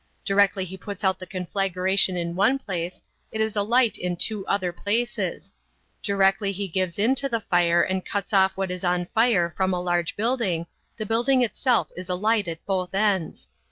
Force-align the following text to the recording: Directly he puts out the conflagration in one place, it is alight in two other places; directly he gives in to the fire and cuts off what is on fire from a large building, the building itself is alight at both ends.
Directly 0.25 0.65
he 0.65 0.77
puts 0.77 1.03
out 1.03 1.19
the 1.19 1.27
conflagration 1.27 2.17
in 2.17 2.35
one 2.35 2.57
place, 2.57 3.03
it 3.31 3.39
is 3.39 3.55
alight 3.55 3.99
in 3.99 4.15
two 4.17 4.43
other 4.47 4.73
places; 4.73 5.53
directly 6.01 6.51
he 6.51 6.67
gives 6.67 6.97
in 6.97 7.13
to 7.13 7.29
the 7.29 7.39
fire 7.39 7.83
and 7.83 8.03
cuts 8.03 8.33
off 8.33 8.57
what 8.57 8.71
is 8.71 8.83
on 8.83 9.05
fire 9.13 9.53
from 9.55 9.75
a 9.75 9.79
large 9.79 10.15
building, 10.15 10.65
the 10.97 11.05
building 11.05 11.43
itself 11.43 11.89
is 11.95 12.09
alight 12.09 12.47
at 12.47 12.65
both 12.65 12.95
ends. 12.95 13.47